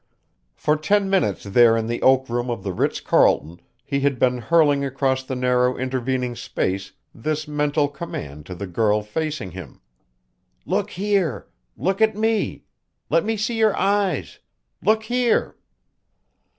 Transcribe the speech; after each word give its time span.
For 0.55 0.75
ten 0.77 1.11
minutes 1.11 1.43
there 1.43 1.77
in 1.77 1.85
the 1.85 2.01
Oak 2.01 2.27
Room 2.27 2.49
of 2.49 2.63
the 2.63 2.73
Ritz 2.73 2.99
Carlton 2.99 3.61
he 3.85 3.99
had 3.99 4.17
been 4.17 4.39
hurling 4.39 4.83
across 4.83 5.21
the 5.21 5.35
narrow 5.35 5.77
intervening 5.77 6.35
space 6.35 6.93
this 7.13 7.47
mental 7.47 7.87
command 7.87 8.47
to 8.47 8.55
the 8.55 8.65
girl 8.65 9.03
facing 9.03 9.51
him: 9.51 9.79
"Look 10.65 10.89
here! 10.89 11.45
Look 11.77 12.01
at 12.01 12.15
me! 12.17 12.63
Let 13.11 13.23
me 13.23 13.37
see 13.37 13.59
your 13.59 13.77
eyes! 13.77 14.39
Look 14.81 15.03
here!" 15.03 15.55